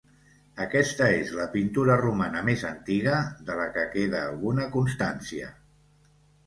[0.63, 5.55] Aquesta és la pintura romana més antiga de la que queda alguna constància.